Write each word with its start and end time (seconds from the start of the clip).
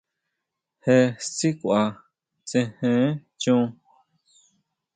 Je 0.85 0.95
tsí 1.33 1.49
kʼua, 1.59 1.81
tsejen 2.47 3.07
chon. 3.41 3.63